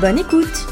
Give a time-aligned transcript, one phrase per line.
[0.00, 0.66] Bonne écoute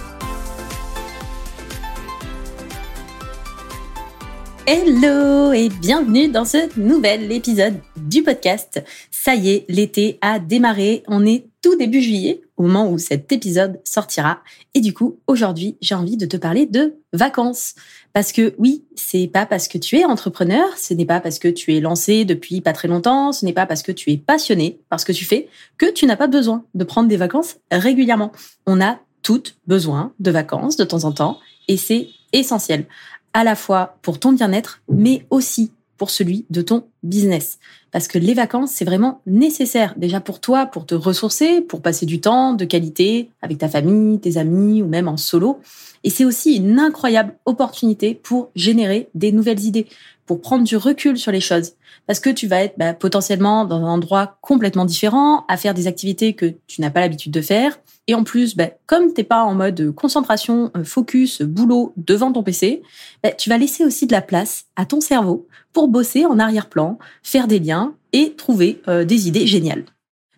[4.66, 8.84] Hello et bienvenue dans ce nouvel épisode du podcast.
[9.10, 13.33] Ça y est, l'été a démarré, on est tout début juillet au moment où cet
[13.33, 14.42] épisode sortira.
[14.74, 17.75] Et du coup, aujourd'hui, j'ai envie de te parler de vacances.
[18.12, 21.48] Parce que oui, c'est pas parce que tu es entrepreneur, ce n'est pas parce que
[21.48, 24.80] tu es lancé depuis pas très longtemps, ce n'est pas parce que tu es passionné
[24.91, 28.30] par ce que tu fais que tu n'as pas besoin de prendre des vacances régulièrement.
[28.67, 32.86] On a toutes besoin de vacances de temps en temps et c'est essentiel
[33.33, 37.58] à la fois pour ton bien-être, mais aussi pour celui de ton business.
[37.91, 42.06] Parce que les vacances, c'est vraiment nécessaire déjà pour toi, pour te ressourcer, pour passer
[42.06, 45.61] du temps de qualité avec ta famille, tes amis ou même en solo.
[46.02, 49.86] Et c'est aussi une incroyable opportunité pour générer des nouvelles idées,
[50.27, 51.72] pour prendre du recul sur les choses.
[52.06, 55.86] Parce que tu vas être bah, potentiellement dans un endroit complètement différent, à faire des
[55.86, 57.78] activités que tu n'as pas l'habitude de faire.
[58.06, 62.42] Et en plus, bah, comme t'es pas en mode concentration, euh, focus, boulot devant ton
[62.42, 62.83] PC,
[63.22, 66.98] bah, tu vas laisser aussi de la place à ton cerveau pour bosser en arrière-plan,
[67.22, 69.84] faire des liens et trouver euh, des idées géniales.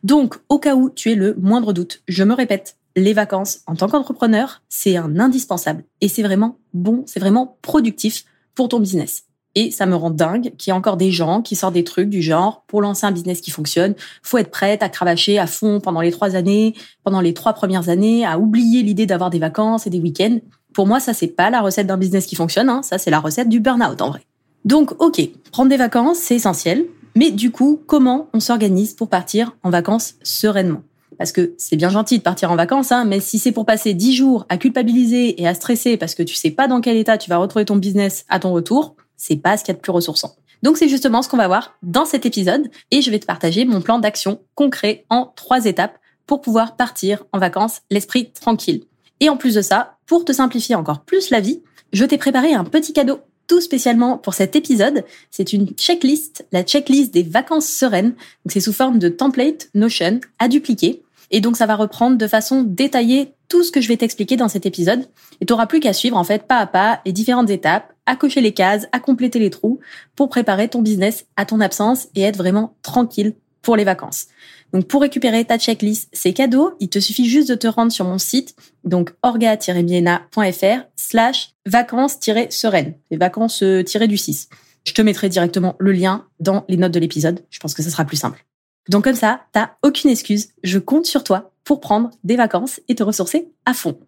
[0.05, 3.75] Donc, au cas où tu es le moindre doute, je me répète, les vacances en
[3.77, 9.25] tant qu'entrepreneur, c'est un indispensable et c'est vraiment bon, c'est vraiment productif pour ton business.
[9.57, 12.11] Et ça me rend dingue qu'il y ait encore des gens qui sortent des trucs
[12.11, 15.81] du genre pour lancer un business qui fonctionne, faut être prête à cravacher à fond
[15.81, 19.87] pendant les trois années, pendant les trois premières années, à oublier l'idée d'avoir des vacances
[19.87, 20.39] et des week-ends.
[20.75, 22.83] Pour moi, ça c'est pas la recette d'un business qui fonctionne, hein.
[22.83, 24.21] ça c'est la recette du burn-out en vrai.
[24.67, 25.23] Donc, ok,
[25.53, 26.85] prendre des vacances, c'est essentiel.
[27.15, 30.83] Mais du coup, comment on s'organise pour partir en vacances sereinement?
[31.17, 33.95] Parce que c'est bien gentil de partir en vacances, hein, mais si c'est pour passer
[33.95, 37.17] dix jours à culpabiliser et à stresser parce que tu sais pas dans quel état
[37.17, 39.83] tu vas retrouver ton business à ton retour, c'est pas ce qu'il y a de
[39.83, 40.37] plus ressourçant.
[40.63, 43.65] Donc c'est justement ce qu'on va voir dans cet épisode et je vais te partager
[43.65, 48.85] mon plan d'action concret en trois étapes pour pouvoir partir en vacances l'esprit tranquille.
[49.21, 51.63] Et en plus de ça, pour te simplifier encore plus la vie,
[51.93, 55.05] je t'ai préparé un petit cadeau tout spécialement pour cet épisode.
[55.31, 58.15] C'est une checklist, la checklist des vacances sereines.
[58.47, 61.03] c'est sous forme de template Notion à dupliquer.
[61.31, 64.49] Et donc, ça va reprendre de façon détaillée tout ce que je vais t'expliquer dans
[64.49, 65.07] cet épisode.
[65.41, 68.17] Et tu n'auras plus qu'à suivre, en fait, pas à pas les différentes étapes, à
[68.17, 69.81] cocher les cases, à compléter les trous
[70.15, 74.27] pour préparer ton business à ton absence et être vraiment tranquille pour les vacances.
[74.73, 76.75] Donc, pour récupérer ta checklist, c'est cadeau.
[76.81, 82.95] Il te suffit juste de te rendre sur mon site, donc orga-biena.fr slash vacances-sereines.
[83.11, 84.49] Les vacances-du 6.
[84.87, 87.45] Je te mettrai directement le lien dans les notes de l'épisode.
[87.51, 88.47] Je pense que ça sera plus simple.
[88.89, 90.51] Donc comme ça, t'as aucune excuse.
[90.63, 93.99] Je compte sur toi pour prendre des vacances et te ressourcer à fond.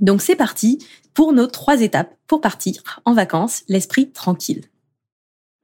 [0.00, 0.78] Donc c'est parti
[1.14, 4.64] pour nos trois étapes pour partir en vacances, l'esprit tranquille.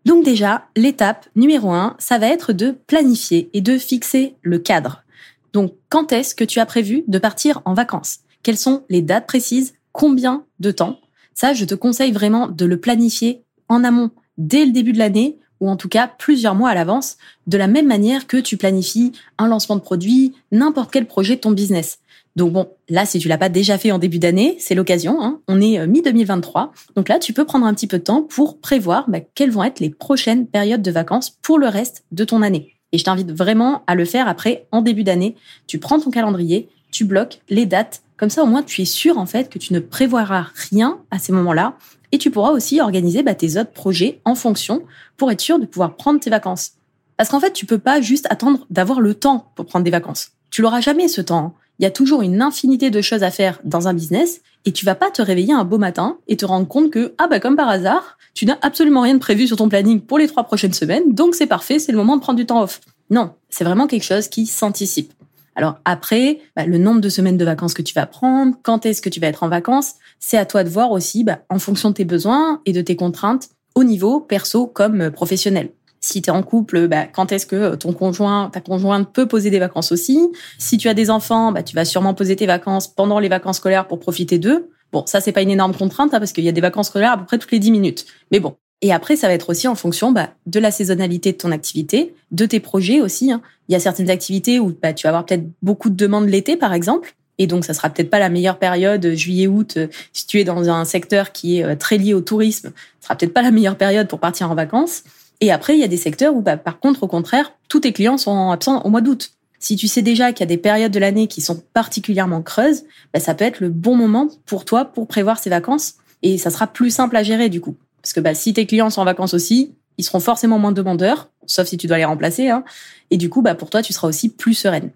[0.04, 5.04] Donc déjà, l'étape numéro un, ça va être de planifier et de fixer le cadre.
[5.53, 8.20] Donc quand est-ce que tu as prévu de partir en vacances?
[8.43, 9.75] Quelles sont les dates précises?
[9.93, 10.99] Combien de temps?
[11.34, 15.38] Ça, je te conseille vraiment de le planifier en amont dès le début de l'année
[15.60, 19.12] ou en tout cas plusieurs mois à l'avance, de la même manière que tu planifies
[19.38, 22.00] un lancement de produit, n'importe quel projet de ton business.
[22.37, 25.22] Donc bon, là, si tu l'as pas déjà fait en début d'année, c'est l'occasion.
[25.22, 25.41] Hein.
[25.48, 26.70] On est euh, mi-2023.
[26.97, 29.65] Donc là, tu peux prendre un petit peu de temps pour prévoir bah, quelles vont
[29.65, 32.75] être les prochaines périodes de vacances pour le reste de ton année.
[32.93, 35.34] Et je t'invite vraiment à le faire après, en début d'année.
[35.66, 38.03] Tu prends ton calendrier, tu bloques les dates.
[38.16, 41.19] Comme ça, au moins, tu es sûr, en fait, que tu ne prévoiras rien à
[41.19, 41.76] ces moments-là
[42.12, 44.82] et tu pourras aussi organiser bah, tes autres projets en fonction
[45.16, 46.73] pour être sûr de pouvoir prendre tes vacances.
[47.17, 50.32] Parce qu'en fait, tu peux pas juste attendre d'avoir le temps pour prendre des vacances.
[50.50, 51.55] Tu l'auras jamais ce temps.
[51.78, 54.84] Il y a toujours une infinité de choses à faire dans un business et tu
[54.84, 57.56] vas pas te réveiller un beau matin et te rendre compte que, ah bah comme
[57.56, 60.72] par hasard, tu n'as absolument rien de prévu sur ton planning pour les trois prochaines
[60.72, 62.80] semaines, donc c'est parfait, c'est le moment de prendre du temps off.
[63.10, 65.12] Non, c'est vraiment quelque chose qui s'anticipe.
[65.54, 69.02] Alors après, bah, le nombre de semaines de vacances que tu vas prendre, quand est-ce
[69.02, 71.90] que tu vas être en vacances, c'est à toi de voir aussi bah, en fonction
[71.90, 75.70] de tes besoins et de tes contraintes au niveau perso comme professionnel.
[76.04, 79.50] Si tu es en couple, bah, quand est-ce que ton conjoint, ta conjointe peut poser
[79.50, 80.19] des vacances aussi?
[80.58, 83.58] Si tu as des enfants, bah, tu vas sûrement poser tes vacances pendant les vacances
[83.58, 84.69] scolaires pour profiter d'eux.
[84.90, 87.12] Bon, ça c'est pas une énorme contrainte hein, parce qu'il y a des vacances scolaires
[87.12, 88.04] à peu près toutes les 10 minutes.
[88.32, 91.37] Mais bon, et après, ça va être aussi en fonction bah, de la saisonnalité de
[91.37, 93.31] ton activité, de tes projets aussi.
[93.31, 93.40] Hein.
[93.69, 96.56] Il y a certaines activités où bah, tu vas avoir peut-être beaucoup de demandes l'été,
[96.56, 97.14] par exemple.
[97.38, 99.78] Et donc, ça sera peut-être pas la meilleure période, juillet-août,
[100.12, 103.32] si tu es dans un secteur qui est très lié au tourisme, ce sera peut-être
[103.32, 105.04] pas la meilleure période pour partir en vacances.
[105.42, 107.92] Et après, il y a des secteurs où, bah, par contre, au contraire, tous tes
[107.92, 109.32] clients sont absents au mois d'août.
[109.58, 112.84] Si tu sais déjà qu'il y a des périodes de l'année qui sont particulièrement creuses,
[113.12, 116.50] bah, ça peut être le bon moment pour toi pour prévoir ces vacances et ça
[116.50, 117.74] sera plus simple à gérer du coup.
[118.02, 121.28] Parce que bah, si tes clients sont en vacances aussi, ils seront forcément moins demandeurs,
[121.46, 122.48] sauf si tu dois les remplacer.
[122.48, 122.62] Hein,
[123.10, 124.92] et du coup, bah, pour toi, tu seras aussi plus sereine.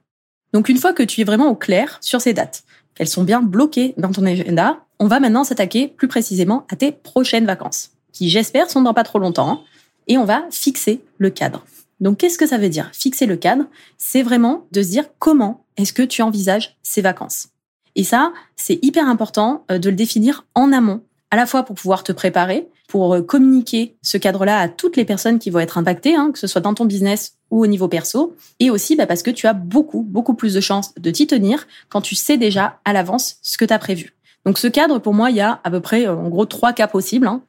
[0.52, 2.62] Donc une fois que tu es vraiment au clair sur ces dates,
[2.94, 6.92] qu'elles sont bien bloquées dans ton agenda, on va maintenant s'attaquer plus précisément à tes
[6.92, 9.60] prochaines vacances, qui j'espère sont dans pas trop longtemps, hein,
[10.06, 11.64] et on va fixer le cadre.
[12.00, 13.64] Donc, qu'est-ce que ça veut dire Fixer le cadre,
[13.96, 17.48] c'est vraiment de se dire comment est-ce que tu envisages ces vacances.
[17.94, 21.74] Et ça, c'est hyper important euh, de le définir en amont, à la fois pour
[21.74, 25.78] pouvoir te préparer, pour euh, communiquer ce cadre-là à toutes les personnes qui vont être
[25.78, 29.06] impactées, hein, que ce soit dans ton business ou au niveau perso, et aussi bah,
[29.06, 32.36] parce que tu as beaucoup, beaucoup plus de chances de t'y tenir quand tu sais
[32.36, 34.14] déjà à l'avance ce que tu as prévu.
[34.44, 36.72] Donc ce cadre, pour moi, il y a à peu près, euh, en gros, trois
[36.72, 37.26] cas possibles.
[37.26, 37.42] Hein.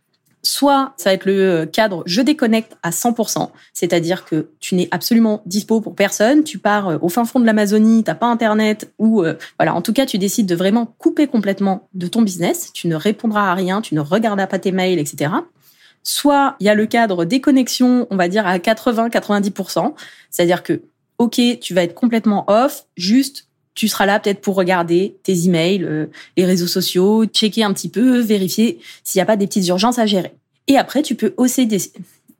[0.43, 5.41] Soit ça va être le cadre je déconnecte à 100%, c'est-à-dire que tu n'es absolument
[5.45, 9.23] dispo pour personne, tu pars euh, au fin fond de l'Amazonie, t'as pas internet ou
[9.23, 12.87] euh, voilà, en tout cas tu décides de vraiment couper complètement de ton business, tu
[12.87, 15.31] ne répondras à rien, tu ne regarderas pas tes mails, etc.
[16.03, 19.93] Soit il y a le cadre déconnexion, on va dire à 80-90%,
[20.29, 20.83] c'est-à-dire que
[21.17, 23.46] ok, tu vas être complètement off, juste
[23.77, 27.89] tu seras là peut-être pour regarder tes emails, euh, les réseaux sociaux, checker un petit
[27.89, 30.33] peu, vérifier s'il n'y a pas des petites urgences à gérer.
[30.67, 31.67] Et après, tu peux aussi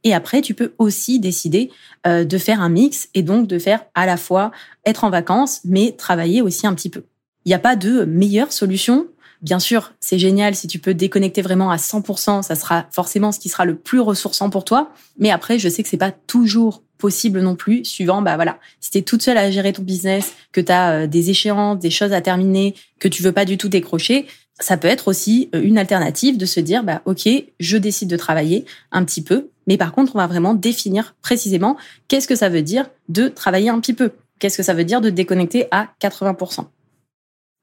[0.03, 1.69] et après, tu peux aussi décider
[2.07, 4.51] euh, de faire un mix et donc de faire à la fois
[4.85, 7.03] être en vacances, mais travailler aussi un petit peu.
[7.45, 9.05] Il n'y a pas de meilleure solution.
[9.43, 13.39] Bien sûr, c'est génial si tu peux déconnecter vraiment à 100%, ça sera forcément ce
[13.39, 14.91] qui sera le plus ressourçant pour toi.
[15.19, 18.91] Mais après, je sais que c'est pas toujours possible non plus, suivant, bah voilà, si
[18.91, 21.89] tu es toute seule à gérer ton business, que tu as euh, des échéances, des
[21.89, 24.27] choses à terminer, que tu veux pas du tout décrocher,
[24.59, 27.27] ça peut être aussi euh, une alternative de se dire, bah ok,
[27.59, 31.77] je décide de travailler un petit peu, mais par contre, on va vraiment définir précisément
[32.07, 35.01] qu'est-ce que ça veut dire de travailler un petit peu, qu'est-ce que ça veut dire
[35.01, 36.65] de déconnecter à 80%.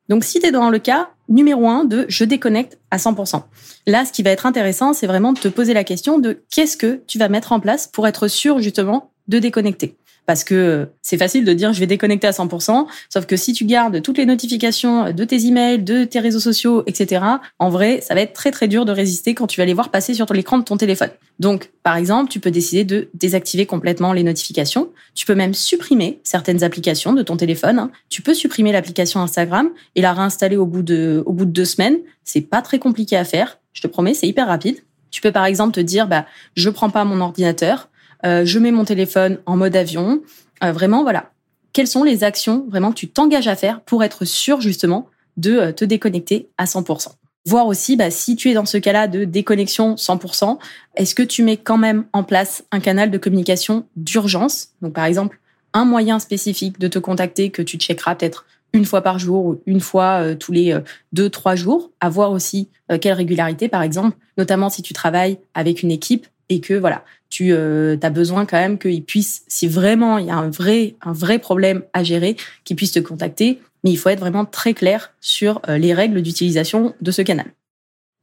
[0.09, 3.43] Donc si tu es dans le cas numéro un de je déconnecte à 100%.
[3.87, 6.77] Là, ce qui va être intéressant, c'est vraiment de te poser la question de qu'est-ce
[6.77, 9.97] que tu vas mettre en place pour être sûr justement de déconnecter.
[10.27, 13.67] Parce que c'est facile de dire je vais déconnecter à 100%, sauf que si tu
[13.67, 17.23] gardes toutes les notifications de tes emails, de tes réseaux sociaux, etc.,
[17.59, 19.91] en vrai, ça va être très très dur de résister quand tu vas les voir
[19.91, 21.11] passer sur l'écran de ton téléphone.
[21.41, 24.91] Donc, par exemple, tu peux décider de désactiver complètement les notifications.
[25.15, 27.91] Tu peux même supprimer certaines applications de ton téléphone.
[28.09, 31.65] Tu peux supprimer l'application Instagram et la réinstaller au bout de, au bout de deux
[31.65, 31.99] semaines.
[32.25, 33.59] C'est pas très compliqué à faire.
[33.73, 34.77] Je te promets, c'est hyper rapide.
[35.11, 36.25] Tu peux par exemple te dire, bah,
[36.57, 37.89] je prends pas mon ordinateur,
[38.25, 40.23] euh, je mets mon téléphone en mode avion.
[40.63, 41.31] Euh, vraiment, voilà.
[41.73, 45.57] Quelles sont les actions vraiment que tu t'engages à faire pour être sûr justement de
[45.57, 47.09] euh, te déconnecter à 100%
[47.47, 50.59] Voir aussi bah, si tu es dans ce cas-là de déconnexion 100%,
[50.97, 54.69] est-ce que tu mets quand même en place un canal de communication d'urgence?
[54.81, 55.39] Donc par exemple,
[55.75, 59.61] un moyen spécifique de te contacter que tu checkeras peut-être une fois par jour ou
[59.67, 60.77] une fois tous les
[61.13, 62.71] deux, trois jours, à voir aussi
[63.01, 67.53] quelle régularité, par exemple, notamment si tu travailles avec une équipe et que voilà, tu
[67.53, 71.13] euh, as besoin quand même qu'ils puissent, si vraiment il y a un vrai, un
[71.13, 73.61] vrai problème à gérer, qu'ils puissent te contacter.
[73.83, 77.47] Mais il faut être vraiment très clair sur euh, les règles d'utilisation de ce canal.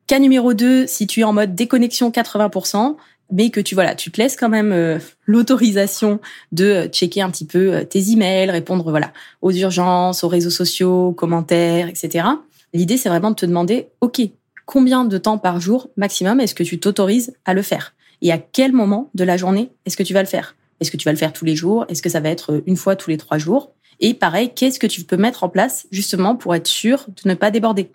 [0.07, 2.95] Cas numéro 2, si tu es en mode déconnexion 80%,
[3.31, 6.19] mais que tu voilà, tu te laisses quand même euh, l'autorisation
[6.51, 11.87] de checker un petit peu tes emails, répondre voilà aux urgences, aux réseaux sociaux, commentaires,
[11.87, 12.25] etc.
[12.73, 14.21] L'idée c'est vraiment de te demander, ok,
[14.65, 17.93] combien de temps par jour maximum est-ce que tu t'autorises à le faire?
[18.21, 20.55] Et à quel moment de la journée est-ce que tu vas le faire?
[20.79, 21.85] Est-ce que tu vas le faire tous les jours?
[21.89, 23.73] Est-ce que ça va être une fois tous les trois jours?
[23.99, 27.35] Et pareil, qu'est-ce que tu peux mettre en place justement pour être sûr de ne
[27.35, 27.91] pas déborder?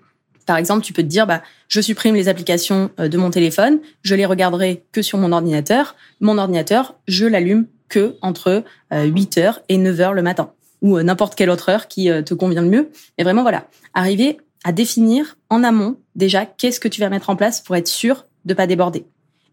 [0.47, 3.81] Par exemple, tu peux te dire, bah, je supprime les applications euh, de mon téléphone,
[4.03, 5.97] je les regarderai que sur mon ordinateur.
[6.21, 10.53] Mon ordinateur, je l'allume que entre 8 euh, et 9 h le matin
[10.83, 12.91] ou euh, n'importe quelle autre heure qui te convient le mieux.
[13.19, 17.37] Mais vraiment, voilà, arriver à définir en amont déjà qu'est-ce que tu vas mettre en
[17.37, 19.07] place pour être sûr de pas déborder.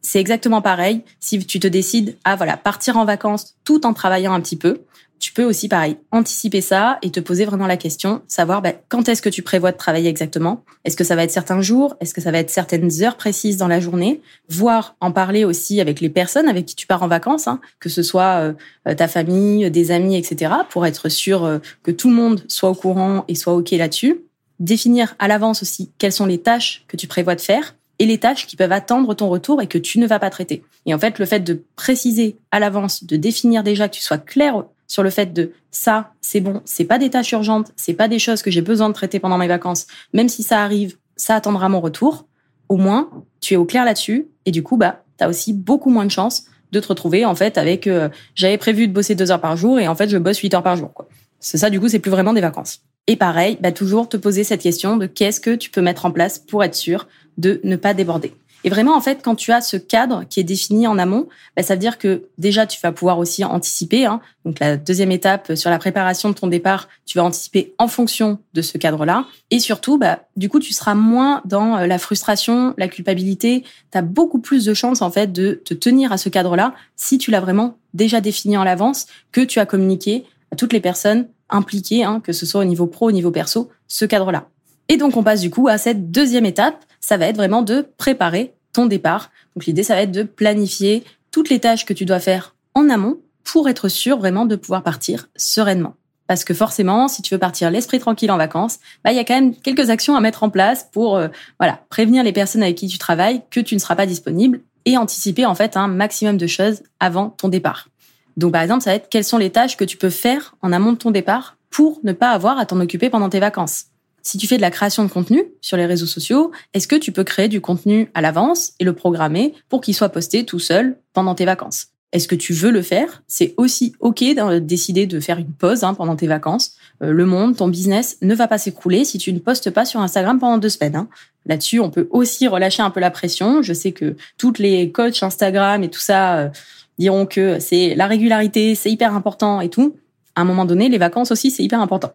[0.03, 4.33] C'est exactement pareil si tu te décides à voilà partir en vacances tout en travaillant
[4.33, 4.81] un petit peu.
[5.17, 9.07] Tu peux aussi pareil anticiper ça et te poser vraiment la question, savoir ben, quand
[9.07, 10.65] est-ce que tu prévois de travailler exactement?
[10.83, 11.95] Est-ce que ça va être certains jours?
[12.01, 14.21] Est-ce que ça va être certaines heures précises dans la journée?
[14.49, 17.87] Voir en parler aussi avec les personnes avec qui tu pars en vacances, hein, que
[17.87, 18.53] ce soit
[18.85, 20.51] euh, ta famille, des amis, etc.
[20.69, 24.25] Pour être sûr euh, que tout le monde soit au courant et soit ok là-dessus.
[24.59, 28.17] Définir à l'avance aussi quelles sont les tâches que tu prévois de faire et les
[28.17, 30.63] tâches qui peuvent attendre ton retour et que tu ne vas pas traiter.
[30.85, 34.17] Et en fait, le fait de préciser à l'avance, de définir déjà que tu sois
[34.17, 38.07] clair sur le fait de ça, c'est bon, c'est pas des tâches urgentes, c'est pas
[38.07, 41.35] des choses que j'ai besoin de traiter pendant mes vacances, même si ça arrive, ça
[41.35, 42.27] attendra mon retour.
[42.69, 43.09] Au moins,
[43.41, 46.11] tu es au clair là-dessus et du coup, bah, tu as aussi beaucoup moins de
[46.11, 49.55] chances de te retrouver en fait avec euh, j'avais prévu de bosser deux heures par
[49.55, 50.91] jour et en fait je bosse huit heures par jour.
[50.91, 51.07] Quoi.
[51.39, 52.81] C'est ça, du coup, c'est plus vraiment des vacances.
[53.05, 56.11] Et pareil, bah, toujours te poser cette question de qu'est-ce que tu peux mettre en
[56.11, 58.33] place pour être sûr de ne pas déborder.
[58.65, 61.63] Et vraiment, en fait, quand tu as ce cadre qui est défini en amont, bah,
[61.63, 64.05] ça veut dire que déjà, tu vas pouvoir aussi anticiper.
[64.05, 64.21] Hein.
[64.45, 68.39] Donc, la deuxième étape sur la préparation de ton départ, tu vas anticiper en fonction
[68.53, 69.25] de ce cadre-là.
[69.51, 73.63] Et surtout, bah, du coup, tu seras moins dans euh, la frustration, la culpabilité.
[73.91, 77.17] Tu as beaucoup plus de chances, en fait, de te tenir à ce cadre-là si
[77.17, 81.27] tu l'as vraiment déjà défini en l'avance, que tu as communiqué à toutes les personnes
[81.49, 84.47] impliquées, hein, que ce soit au niveau pro, au niveau perso, ce cadre-là.
[84.89, 87.85] Et donc, on passe du coup à cette deuxième étape ça va être vraiment de
[87.97, 89.29] préparer ton départ.
[89.55, 92.89] Donc l'idée, ça va être de planifier toutes les tâches que tu dois faire en
[92.89, 95.95] amont pour être sûr vraiment de pouvoir partir sereinement.
[96.27, 99.25] Parce que forcément, si tu veux partir l'esprit tranquille en vacances, bah, il y a
[99.25, 101.27] quand même quelques actions à mettre en place pour euh,
[101.59, 104.95] voilà prévenir les personnes avec qui tu travailles que tu ne seras pas disponible et
[104.97, 107.89] anticiper en fait un maximum de choses avant ton départ.
[108.37, 110.71] Donc par exemple, ça va être quelles sont les tâches que tu peux faire en
[110.71, 113.87] amont de ton départ pour ne pas avoir à t'en occuper pendant tes vacances.
[114.25, 117.11] Si tu fais de la création de contenu sur les réseaux sociaux, est-ce que tu
[117.11, 120.97] peux créer du contenu à l'avance et le programmer pour qu'il soit posté tout seul
[121.11, 121.87] pendant tes vacances?
[122.13, 123.23] Est-ce que tu veux le faire?
[123.27, 126.75] C'est aussi OK de décider de faire une pause hein, pendant tes vacances.
[127.01, 129.99] Euh, le monde, ton business ne va pas s'écrouler si tu ne postes pas sur
[129.99, 130.95] Instagram pendant deux semaines.
[130.95, 131.09] Hein.
[131.45, 133.61] Là-dessus, on peut aussi relâcher un peu la pression.
[133.61, 136.49] Je sais que toutes les coachs Instagram et tout ça euh,
[136.97, 139.97] diront que c'est la régularité, c'est hyper important et tout.
[140.35, 142.13] À un moment donné, les vacances aussi, c'est hyper important.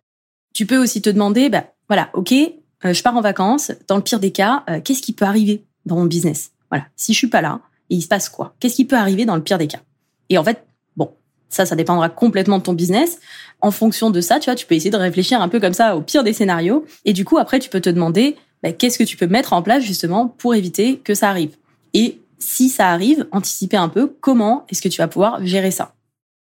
[0.54, 3.72] Tu peux aussi te demander, bah, voilà, ok, euh, je pars en vacances.
[3.86, 6.52] Dans le pire des cas, euh, qu'est-ce qui peut arriver dans mon business?
[6.70, 8.54] Voilà, si je suis pas là, il se passe quoi?
[8.60, 9.80] Qu'est-ce qui peut arriver dans le pire des cas?
[10.28, 10.64] Et en fait,
[10.96, 11.10] bon,
[11.48, 13.18] ça, ça dépendra complètement de ton business.
[13.60, 15.96] En fonction de ça, tu vois, tu peux essayer de réfléchir un peu comme ça
[15.96, 16.84] au pire des scénarios.
[17.04, 19.62] Et du coup, après, tu peux te demander, bah, qu'est-ce que tu peux mettre en
[19.62, 21.56] place justement pour éviter que ça arrive?
[21.94, 25.94] Et si ça arrive, anticiper un peu comment est-ce que tu vas pouvoir gérer ça?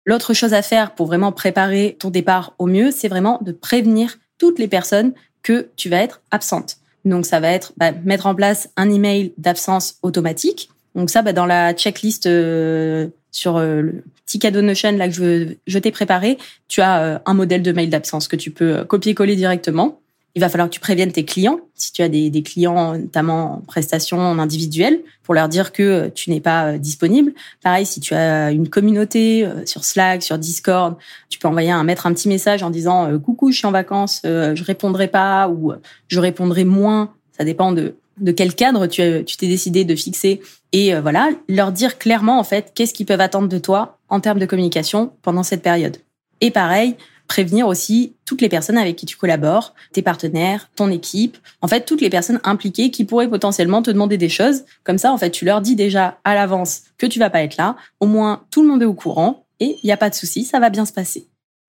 [0.05, 4.17] L'autre chose à faire pour vraiment préparer ton départ au mieux, c'est vraiment de prévenir
[4.39, 6.77] toutes les personnes que tu vas être absente.
[7.05, 10.69] Donc ça va être bah, mettre en place un email d'absence automatique.
[10.95, 15.13] Donc ça, bah, dans la checklist euh, sur euh, le petit cadeau Notion là que
[15.13, 18.83] je, je t'ai préparé, tu as euh, un modèle de mail d'absence que tu peux
[18.83, 19.99] copier-coller directement
[20.35, 23.55] il va falloir que tu préviennes tes clients, si tu as des, des clients notamment
[23.55, 27.33] en prestation en individuel, pour leur dire que tu n'es pas euh, disponible.
[27.63, 30.95] Pareil, si tu as une communauté euh, sur Slack, sur Discord,
[31.29, 33.71] tu peux envoyer un mettre un petit message en disant euh, coucou, je suis en
[33.71, 35.73] vacances, je répondrai pas ou
[36.07, 37.13] je répondrai moins.
[37.37, 40.41] Ça dépend de de quel cadre tu tu t'es décidé de fixer
[40.73, 44.39] et voilà, leur dire clairement en fait qu'est-ce qu'ils peuvent attendre de toi en termes
[44.39, 45.97] de communication pendant cette période.
[46.41, 46.95] Et pareil,
[47.29, 51.85] prévenir aussi toutes les personnes avec qui tu collabores, tes partenaires, ton équipe, en fait
[51.85, 54.65] toutes les personnes impliquées qui pourraient potentiellement te demander des choses.
[54.83, 57.55] Comme ça, en fait, tu leur dis déjà à l'avance que tu vas pas être
[57.55, 57.77] là.
[58.01, 60.43] Au moins, tout le monde est au courant et il n'y a pas de souci,
[60.43, 61.27] ça va bien se passer.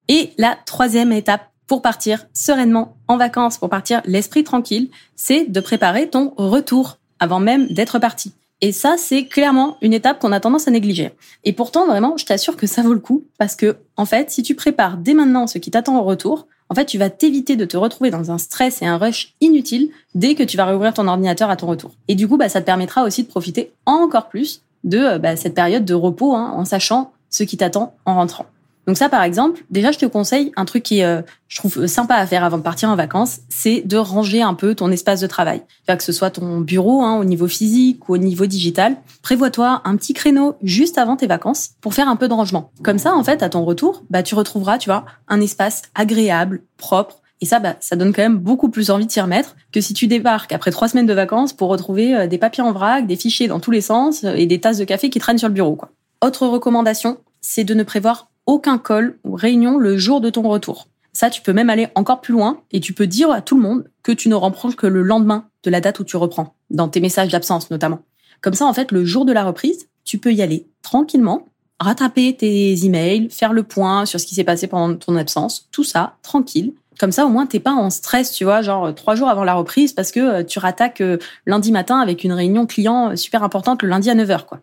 [0.08, 5.60] Et la troisième étape pour partir sereinement en vacances, pour partir l'esprit tranquille, c'est de
[5.60, 8.32] préparer ton retour avant même d'être parti.
[8.60, 11.12] Et ça, c'est clairement une étape qu'on a tendance à négliger.
[11.44, 14.42] Et pourtant, vraiment, je t'assure que ça vaut le coup parce que, en fait, si
[14.42, 17.64] tu prépares dès maintenant ce qui t'attend au retour, en fait, tu vas t'éviter de
[17.64, 21.08] te retrouver dans un stress et un rush inutile dès que tu vas réouvrir ton
[21.08, 21.92] ordinateur à ton retour.
[22.06, 25.36] Et du coup, bah, ça te permettra aussi de profiter encore plus de euh, bah,
[25.36, 28.46] cette période de repos hein, en sachant ce qui t'attend en rentrant.
[28.86, 32.14] Donc ça, par exemple, déjà, je te conseille un truc qui, euh, je trouve sympa
[32.14, 35.26] à faire avant de partir en vacances, c'est de ranger un peu ton espace de
[35.26, 35.62] travail.
[35.86, 38.96] Que ce soit ton bureau, hein, au niveau physique ou au niveau digital.
[39.22, 42.70] Prévois-toi un petit créneau juste avant tes vacances pour faire un peu de rangement.
[42.82, 46.62] Comme ça, en fait, à ton retour, bah, tu retrouveras, tu vois, un espace agréable,
[46.76, 47.20] propre.
[47.40, 49.94] Et ça, bah, ça donne quand même beaucoup plus envie de t'y remettre que si
[49.94, 53.16] tu débarques après trois semaines de vacances pour retrouver euh, des papiers en vrac, des
[53.16, 55.74] fichiers dans tous les sens et des tasses de café qui traînent sur le bureau,
[55.74, 55.90] quoi.
[56.22, 60.88] Autre recommandation, c'est de ne prévoir aucun call ou réunion le jour de ton retour.
[61.12, 63.62] Ça, tu peux même aller encore plus loin et tu peux dire à tout le
[63.62, 66.88] monde que tu ne reprends que le lendemain de la date où tu reprends, dans
[66.88, 68.00] tes messages d'absence notamment.
[68.40, 71.46] Comme ça, en fait, le jour de la reprise, tu peux y aller tranquillement,
[71.78, 75.84] rattraper tes emails, faire le point sur ce qui s'est passé pendant ton absence, tout
[75.84, 76.72] ça, tranquille.
[76.98, 79.54] Comme ça, au moins, t'es pas en stress, tu vois, genre trois jours avant la
[79.54, 83.82] reprise parce que euh, tu rattaques euh, lundi matin avec une réunion client super importante
[83.82, 84.60] le lundi à 9h, quoi.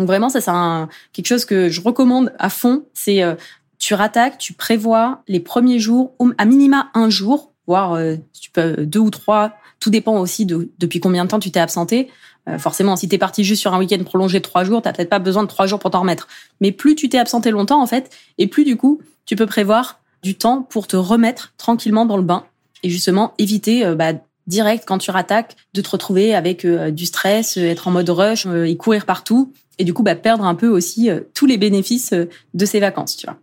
[0.00, 0.50] Donc vraiment, ça c'est
[1.12, 2.84] quelque chose que je recommande à fond.
[2.94, 3.34] C'est euh,
[3.78, 8.16] tu rattaques, tu prévois les premiers jours, à minima un jour, voire euh,
[8.54, 9.52] peux deux ou trois.
[9.78, 12.08] Tout dépend aussi de depuis combien de temps tu t'es absenté.
[12.48, 15.10] Euh, forcément, si t'es parti juste sur un week-end prolongé de trois jours, t'as peut-être
[15.10, 16.28] pas besoin de trois jours pour t'en remettre.
[16.62, 20.00] Mais plus tu t'es absenté longtemps en fait, et plus du coup tu peux prévoir
[20.22, 22.44] du temps pour te remettre tranquillement dans le bain
[22.82, 24.12] et justement éviter euh, bah,
[24.46, 28.08] direct quand tu rattaques de te retrouver avec euh, du stress, euh, être en mode
[28.10, 32.12] rush et courir partout et du coup bah, perdre un peu aussi tous les bénéfices
[32.12, 33.36] de ces vacances, tu vois.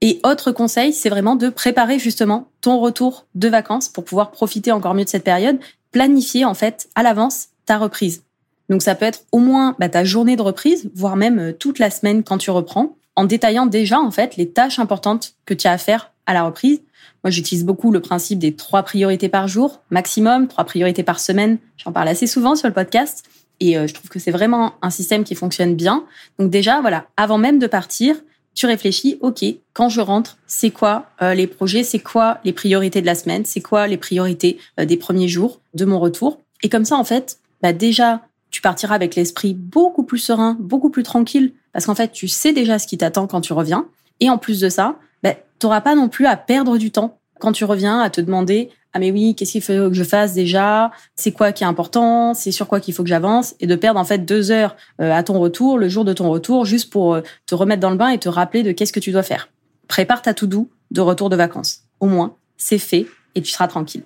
[0.00, 4.72] Et autre conseil, c'est vraiment de préparer justement ton retour de vacances pour pouvoir profiter
[4.72, 5.58] encore mieux de cette période,
[5.92, 8.22] planifier en fait à l'avance ta reprise.
[8.68, 11.90] Donc ça peut être au moins bah, ta journée de reprise, voire même toute la
[11.90, 15.72] semaine quand tu reprends, en détaillant déjà en fait les tâches importantes que tu as
[15.72, 16.80] à faire à la reprise
[17.24, 21.56] moi, j'utilise beaucoup le principe des trois priorités par jour, maximum, trois priorités par semaine.
[21.78, 23.24] J'en parle assez souvent sur le podcast.
[23.60, 26.04] Et euh, je trouve que c'est vraiment un système qui fonctionne bien.
[26.38, 28.16] Donc déjà, voilà, avant même de partir,
[28.54, 29.42] tu réfléchis, OK,
[29.72, 33.46] quand je rentre, c'est quoi euh, les projets, c'est quoi les priorités de la semaine,
[33.46, 36.40] c'est quoi les priorités euh, des premiers jours de mon retour.
[36.62, 38.20] Et comme ça, en fait, bah déjà,
[38.54, 42.52] tu partiras avec l'esprit beaucoup plus serein, beaucoup plus tranquille, parce qu'en fait, tu sais
[42.52, 43.88] déjà ce qui t'attend quand tu reviens.
[44.20, 44.94] Et en plus de ça,
[45.24, 48.20] ben, tu n'auras pas non plus à perdre du temps quand tu reviens à te
[48.20, 50.92] demander ah mais oui qu'est-ce qu'il faut que je fasse déjà?
[51.16, 52.32] C'est quoi qui est important?
[52.32, 53.56] C'est sur quoi qu'il faut que j'avance?
[53.58, 56.30] Et de perdre en fait deux heures euh, à ton retour le jour de ton
[56.30, 59.00] retour juste pour euh, te remettre dans le bain et te rappeler de qu'est-ce que
[59.00, 59.48] tu dois faire.
[59.88, 61.80] Prépare ta tout doux de retour de vacances.
[61.98, 64.04] Au moins c'est fait et tu seras tranquille.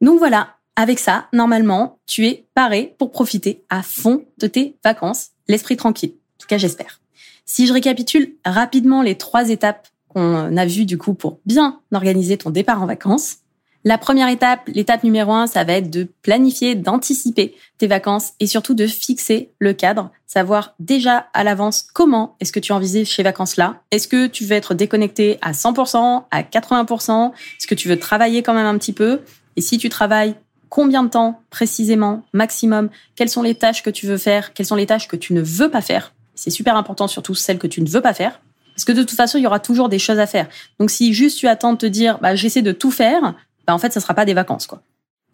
[0.00, 5.30] Donc voilà avec ça normalement tu es paré pour profiter à fond de tes vacances
[5.48, 7.02] l'esprit tranquille en tout cas j'espère
[7.44, 12.36] si je récapitule rapidement les trois étapes qu'on a vu du coup pour bien organiser
[12.36, 13.36] ton départ en vacances.
[13.84, 18.46] La première étape, l'étape numéro un, ça va être de planifier, d'anticiper tes vacances et
[18.46, 23.24] surtout de fixer le cadre, savoir déjà à l'avance comment est-ce que tu envisages ces
[23.24, 23.82] vacances-là.
[23.90, 28.44] Est-ce que tu veux être déconnecté à 100%, à 80% Est-ce que tu veux travailler
[28.44, 29.22] quand même un petit peu?
[29.56, 30.36] Et si tu travailles,
[30.72, 34.74] combien de temps précisément, maximum Quelles sont les tâches que tu veux faire Quelles sont
[34.74, 37.82] les tâches que tu ne veux pas faire C'est super important, surtout celles que tu
[37.82, 38.40] ne veux pas faire.
[38.74, 40.48] Parce que de toute façon, il y aura toujours des choses à faire.
[40.78, 43.34] Donc si juste tu attends de te dire, bah, j'essaie de tout faire,
[43.66, 44.80] bah, en fait, ça sera pas des vacances, quoi.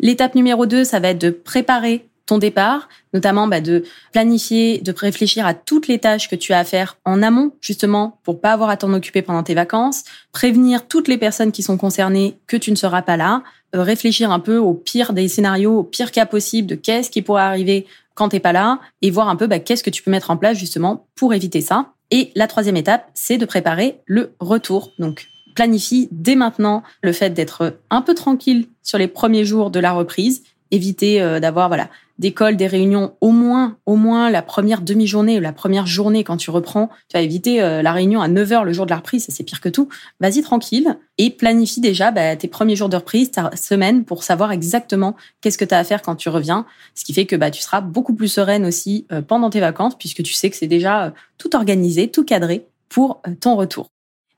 [0.01, 4.93] L'étape numéro 2, ça va être de préparer ton départ, notamment bah, de planifier, de
[4.93, 8.53] réfléchir à toutes les tâches que tu as à faire en amont, justement, pour pas
[8.53, 12.59] avoir à t'en occuper pendant tes vacances, prévenir toutes les personnes qui sont concernées que
[12.59, 13.43] tu ne seras pas là,
[13.75, 17.23] euh, réfléchir un peu au pire des scénarios, au pire cas possible de qu'est-ce qui
[17.23, 20.11] pourrait arriver quand t'es pas là, et voir un peu bah, qu'est-ce que tu peux
[20.11, 21.93] mettre en place justement pour éviter ça.
[22.11, 24.93] Et la troisième étape, c'est de préparer le retour.
[24.99, 29.81] Donc, planifie dès maintenant le fait d'être un peu tranquille sur les premiers jours de
[29.81, 34.43] la reprise, éviter euh, d'avoir voilà des calls, des réunions au moins au moins la
[34.43, 38.21] première demi-journée ou la première journée quand tu reprends, tu vas éviter euh, la réunion
[38.21, 39.89] à 9 heures le jour de la reprise, c'est pire que tout.
[40.21, 44.53] Vas-y tranquille et planifie déjà bah, tes premiers jours de reprise, ta semaine pour savoir
[44.53, 47.51] exactement qu'est-ce que tu as à faire quand tu reviens, ce qui fait que bah
[47.51, 50.67] tu seras beaucoup plus sereine aussi euh, pendant tes vacances puisque tu sais que c'est
[50.67, 53.91] déjà tout organisé, tout cadré pour ton retour.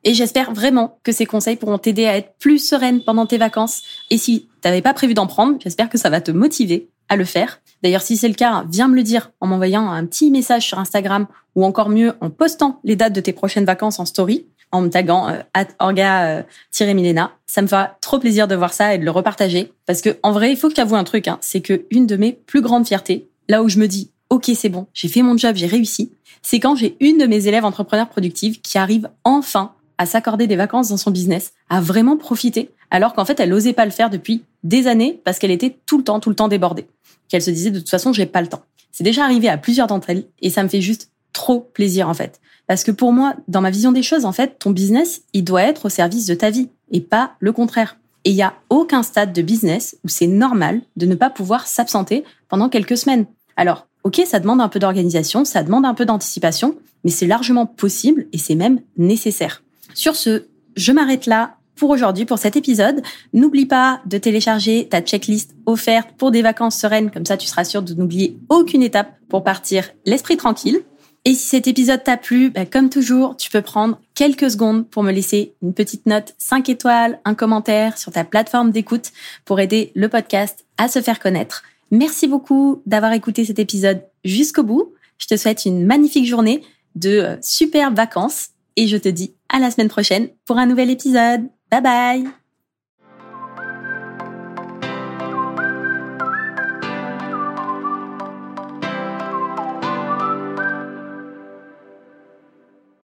[0.05, 3.83] Et j'espère vraiment que ces conseils pourront t'aider à être plus sereine pendant tes vacances.
[4.11, 7.25] Et si t'avais pas prévu d'en prendre, j'espère que ça va te motiver à le
[7.25, 7.61] faire.
[7.83, 10.79] D'ailleurs, si c'est le cas, viens me le dire en m'envoyant un petit message sur
[10.79, 14.83] Instagram ou encore mieux en postant les dates de tes prochaines vacances en story en
[14.83, 17.33] me taguant euh, orga-milena.
[17.47, 20.33] Ça me fera trop plaisir de voir ça et de le repartager parce que en
[20.33, 22.87] vrai, il faut que j'avoue un truc, hein, c'est que une de mes plus grandes
[22.87, 26.13] fiertés, là où je me dis ok c'est bon, j'ai fait mon job, j'ai réussi,
[26.43, 30.57] c'est quand j'ai une de mes élèves entrepreneurs productives qui arrive enfin à s'accorder des
[30.57, 34.09] vacances dans son business, à vraiment profiter, alors qu'en fait, elle n'osait pas le faire
[34.09, 36.87] depuis des années parce qu'elle était tout le temps, tout le temps débordée.
[37.29, 38.63] Qu'elle se disait de toute façon, j'ai pas le temps.
[38.93, 42.15] C'est déjà arrivé à plusieurs d'entre elles et ça me fait juste trop plaisir en
[42.15, 42.41] fait.
[42.67, 45.65] Parce que pour moi, dans ma vision des choses, en fait, ton business, il doit
[45.65, 47.99] être au service de ta vie et pas le contraire.
[48.25, 51.67] Et il y a aucun stade de business où c'est normal de ne pas pouvoir
[51.67, 53.27] s'absenter pendant quelques semaines.
[53.55, 57.67] Alors, ok, ça demande un peu d'organisation, ça demande un peu d'anticipation, mais c'est largement
[57.67, 59.63] possible et c'est même nécessaire.
[59.95, 60.45] Sur ce,
[60.77, 63.01] je m'arrête là pour aujourd'hui, pour cet épisode.
[63.33, 67.65] N'oublie pas de télécharger ta checklist offerte pour des vacances sereines, comme ça tu seras
[67.65, 70.83] sûr de n'oublier aucune étape pour partir l'esprit tranquille.
[71.25, 75.03] Et si cet épisode t'a plu, bah, comme toujours, tu peux prendre quelques secondes pour
[75.03, 79.13] me laisser une petite note 5 étoiles, un commentaire sur ta plateforme d'écoute
[79.45, 81.63] pour aider le podcast à se faire connaître.
[81.91, 84.95] Merci beaucoup d'avoir écouté cet épisode jusqu'au bout.
[85.19, 86.63] Je te souhaite une magnifique journée
[86.95, 90.91] de euh, superbes vacances et je te dis à la semaine prochaine pour un nouvel
[90.91, 91.51] épisode.
[91.71, 92.40] Bye bye